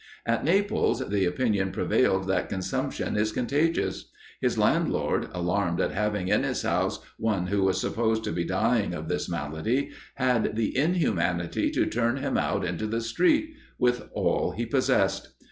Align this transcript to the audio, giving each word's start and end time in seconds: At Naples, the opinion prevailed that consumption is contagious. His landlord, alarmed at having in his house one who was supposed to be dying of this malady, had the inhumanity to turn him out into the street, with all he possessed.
At 0.25 0.43
Naples, 0.43 1.07
the 1.09 1.25
opinion 1.25 1.69
prevailed 1.71 2.25
that 2.27 2.49
consumption 2.49 3.15
is 3.15 3.31
contagious. 3.31 4.09
His 4.39 4.57
landlord, 4.57 5.29
alarmed 5.31 5.79
at 5.79 5.91
having 5.91 6.27
in 6.27 6.41
his 6.41 6.63
house 6.63 7.01
one 7.19 7.45
who 7.45 7.61
was 7.61 7.79
supposed 7.79 8.23
to 8.23 8.31
be 8.31 8.43
dying 8.43 8.95
of 8.95 9.09
this 9.09 9.29
malady, 9.29 9.91
had 10.15 10.55
the 10.55 10.75
inhumanity 10.75 11.69
to 11.69 11.85
turn 11.85 12.17
him 12.17 12.35
out 12.35 12.65
into 12.65 12.87
the 12.87 13.01
street, 13.01 13.53
with 13.77 14.09
all 14.15 14.53
he 14.53 14.65
possessed. 14.65 15.33